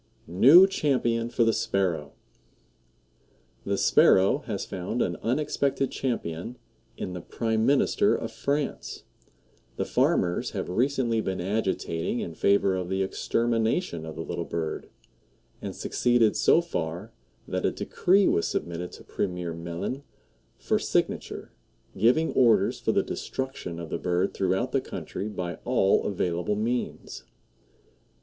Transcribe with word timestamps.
NEW 0.25 0.65
CHAMPION 0.65 1.29
FOR 1.29 1.43
THE 1.43 1.53
SPARROW. 1.53 2.13
The 3.67 3.77
Sparrow 3.77 4.39
has 4.47 4.65
found 4.65 4.99
an 4.99 5.15
unexpected 5.21 5.91
champion 5.91 6.57
in 6.97 7.13
the 7.13 7.21
Prime 7.21 7.67
Minister 7.67 8.15
of 8.15 8.31
France. 8.31 9.03
The 9.75 9.85
farmers 9.85 10.51
have 10.57 10.69
recently 10.69 11.21
been 11.21 11.39
agitating 11.39 12.19
in 12.19 12.33
favor 12.33 12.75
of 12.75 12.89
the 12.89 13.03
extermination 13.03 14.03
of 14.03 14.15
the 14.15 14.23
little 14.23 14.43
bird, 14.43 14.89
and 15.61 15.75
succeeded 15.75 16.35
so 16.35 16.61
far 16.61 17.11
that 17.47 17.63
a 17.63 17.69
decree 17.69 18.25
was 18.27 18.47
submitted 18.47 18.91
to 18.93 19.03
Premier 19.03 19.53
Meline 19.53 20.01
for 20.57 20.79
signature, 20.79 21.51
giving 21.95 22.31
orders 22.33 22.79
for 22.79 22.91
the 22.91 23.03
destruction 23.03 23.79
of 23.79 23.91
the 23.91 23.99
bird 23.99 24.33
throughout 24.33 24.71
the 24.71 24.81
country 24.81 25.29
by 25.29 25.59
all 25.63 26.07
available 26.07 26.55
means. 26.55 27.23